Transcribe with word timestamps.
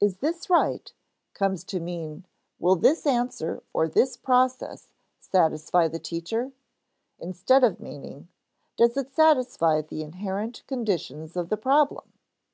"Is 0.00 0.20
this 0.20 0.48
right?" 0.48 0.90
comes 1.34 1.64
to 1.64 1.80
mean 1.80 2.24
"Will 2.58 2.76
this 2.76 3.04
answer 3.06 3.62
or 3.74 3.88
this 3.88 4.16
process 4.16 4.88
satisfy 5.18 5.86
the 5.86 5.98
teacher?" 5.98 6.52
instead 7.18 7.62
of 7.62 7.78
meaning, 7.78 8.28
"Does 8.78 8.96
it 8.96 9.12
satisfy 9.14 9.82
the 9.82 10.00
inherent 10.02 10.62
conditions 10.66 11.36
of 11.36 11.50
the 11.50 11.58
problem?" 11.58 12.10